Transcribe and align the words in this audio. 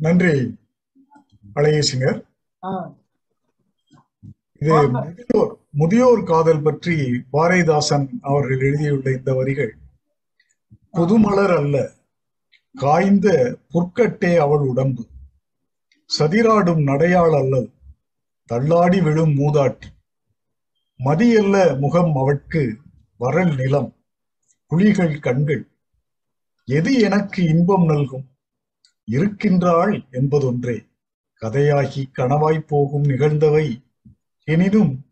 நன்றி 0.00 0.34
அழகேசிங்கர் 1.56 2.18
இது 4.62 4.70
முதியோர் 4.94 5.50
முதியோர் 5.70 6.22
காதல் 6.24 6.62
பற்றி 6.62 6.96
பாரதிதாசன் 7.32 8.06
அவர்கள் 8.22 8.60
எழுதியுள்ள 8.60 9.10
இந்த 9.10 9.34
வரிகள் 9.34 9.72
புதுமலர் 10.94 11.54
அல்ல 11.56 11.76
காய்ந்த 12.74 13.28
புற்கட்டே 13.74 14.36
அவள் 14.36 14.64
உடம்பு 14.66 15.02
சதிராடும் 16.10 16.82
நடையாள் 16.82 17.34
அல்ல 17.34 17.54
தள்ளாடி 18.50 19.00
விழும் 19.00 19.34
மூதாட்டி 19.36 19.88
மதியல்ல 21.00 21.78
முகம் 21.78 22.14
அவட்கு 22.16 22.62
வரல் 23.20 23.54
நிலம் 23.56 23.90
புலிகள் 24.72 25.20
கண்கள் 25.20 25.64
எது 26.68 26.92
எனக்கு 26.98 27.40
இன்பம் 27.44 27.86
நல்கும்? 27.86 28.26
இருக்கின்றாள் 29.06 30.04
என்பதொன்றே. 30.10 30.88
கதையாகி 31.40 32.04
கனவாய்ப் 32.18 32.68
போகும் 32.68 33.02
நிகழ்ந்தவை 33.02 33.84
எனினும் 34.44 35.06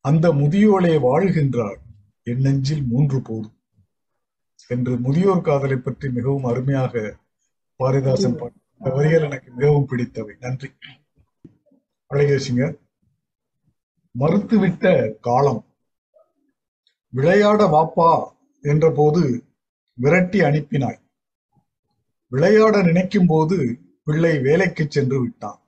அந்த 0.00 0.32
முதியோளே 0.32 0.98
வாழ்கின்றாள். 0.98 1.76
என் 2.22 2.40
நெஞ்சில் 2.40 2.82
மூன்று 2.82 3.22
போதும். 3.22 3.56
என்று 4.68 4.98
முதியோர் 4.98 5.40
காதலை 5.40 5.76
பற்றி 5.76 6.10
மிகவும் 6.10 6.44
அருமையாக 6.44 7.16
பாரதிதாசன் 7.78 8.52
இந்த 8.78 8.90
வரிகள் 8.90 9.22
எனக்கு 9.22 9.52
மிகவும் 9.52 9.86
பிடித்தவை. 9.88 10.36
நன்றி. 10.40 10.70
அழகேசிங்க. 12.14 12.74
மறுத்துவிட்ட 14.18 15.14
காலம். 15.20 15.64
விளையாட 17.08 17.66
வாப்பா 17.66 18.26
என்ற 18.60 18.92
போது 18.96 19.44
விரட்டி 19.92 20.40
அனுப்பினாய். 20.40 21.07
விளையாட 22.30 22.82
நினைக்கும் 22.82 23.26
போது 23.26 23.78
பிள்ளை 24.04 24.38
வேலைக்கு 24.38 24.86
சென்று 24.88 25.20
விட்டான். 25.20 25.60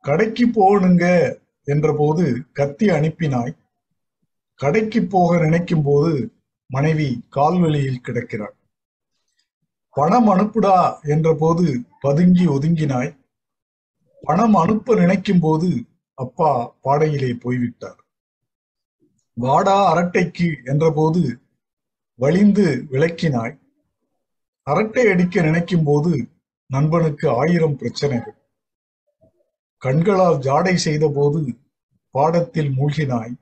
கடைக்கு 0.00 0.46
போகணுங்க 0.46 1.36
என்றபோது 1.64 2.24
கத்தி 2.52 2.86
அனுப்பினாய். 2.86 3.56
கடைக்கு 4.54 5.04
போக 5.04 5.38
நினைக்கும் 5.38 5.82
போது 5.82 6.32
மனைவி 6.66 7.24
கால்வெளியில் 7.28 8.00
கிடக்கிறாள். 8.00 8.56
பணம் 9.90 10.28
அனுப்புடா 10.28 11.02
என்றபோது 11.02 11.80
பதுங்கி 12.00 12.46
ஒதுங்கினாய். 12.46 13.16
பணம் 14.22 14.54
அனுப்ப 14.54 14.94
நினைக்கும் 14.94 15.40
போது 15.40 15.84
அப்பா 16.14 16.76
பாடையிலே 16.82 17.32
போய்விட்டார். 17.34 18.04
வாடா 19.34 19.78
அரட்டைக்கு 19.94 20.48
என்றபோது 20.64 21.22
வழிந்து 22.14 22.64
வலிந்து 22.74 22.84
விளக்கினாய். 22.90 23.58
அரட்டை 24.70 25.04
அடிக்க 25.12 25.42
நினைக்கும் 25.42 25.86
போது 25.88 26.12
நண்பனுக்கு 26.70 27.26
ஆயிரம் 27.40 27.76
பிரச்சனைகள். 27.76 28.36
கண்களால் 29.82 30.42
ஜாடை 30.46 30.74
செய்த 30.86 31.04
போது 31.14 31.40
பாடத்தில் 32.14 32.72
மூழ்கினாய். 32.78 33.34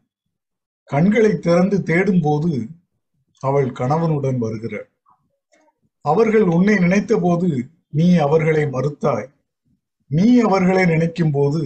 கண்களை 0.91 1.33
திறந்து 1.39 1.77
தேடும் 1.83 2.23
போது 2.23 2.53
அவள் 3.43 3.69
கணவனுடன் 3.73 4.39
வருகிறாள். 4.39 4.89
அவர்கள் 6.05 6.47
உன்னை 6.57 6.77
நினைத்த 6.85 7.15
போது 7.23 7.49
நீ 7.99 8.07
அவர்களை 8.27 8.65
மறுத்தாய். 8.75 9.29
நீ 10.11 10.27
அவர்களை 10.41 10.85
நினைக்கும் 10.85 11.33
போது 11.33 11.63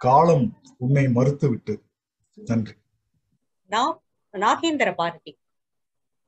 காலம் 0.00 0.46
உன்னை 0.76 1.04
மறுத்து 1.16 1.46
விட்டது 1.48 1.82
நன்றி 2.34 2.74
நாகேந்திர 4.34 4.90
பாரதி. 5.00 5.32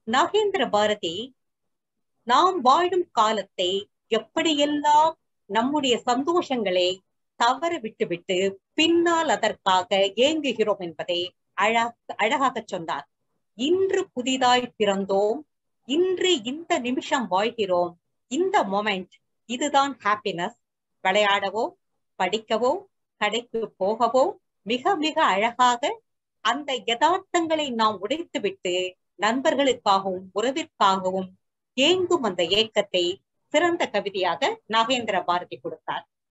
நாகேந்திர 0.06 0.62
பாரதி 0.74 1.14
நாம் 2.26 2.60
வாழும் 2.60 3.08
காலத்தை 3.10 3.70
எப்படியெல்லாம் 4.08 5.14
நம்முடைய 5.50 5.94
சந்தோஷங்களை 6.06 6.88
தவற 7.40 7.72
விட்டுவிட்டு 7.78 8.36
பின்னால் 8.74 9.28
அதற்காக 9.28 9.98
ஏங்குகிறோம் 10.16 10.78
என்பதை 10.78 11.20
அழக 11.54 12.14
அழகாக 12.16 12.62
சொன்னார். 12.66 13.06
இன்று 13.58 14.00
புதிதாய் 14.12 14.74
பிறந்தோம். 14.78 15.40
இன்று 15.88 16.30
இந்த 16.42 16.72
நிமிஷம் 16.78 17.26
வாழ்கிறோம். 17.26 17.92
இந்த 18.30 18.56
மொமெண்ட் 18.64 19.14
இதுதான் 19.48 19.92
ஹாப்பினஸ் 20.04 20.58
விளையாடவோ 21.04 21.64
படிக்கவோ 22.18 22.72
கடைக்கு 23.20 23.60
போகவோ 23.78 24.24
மிக 24.66 24.94
மிக 24.96 25.16
அழகாக 25.24 25.82
அந்த 26.44 26.70
யதார்த்தங்களை 26.86 27.66
நாம் 27.74 27.96
உடைத்துவிட்டு 28.02 28.74
நண்பர்களுக்காகவும் 29.22 30.26
உறவிற்காகவும் 30.34 31.28
ஏங்கும் 31.74 32.22
அந்த 32.22 32.42
ஏக்கத்தை 32.42 33.04
சிறந்த 33.46 33.88
கவிதையாக 33.88 34.60
நாகேந்திர 34.72 35.24
பாரதி 35.24 35.56
கொடுத்தார். 35.56 36.04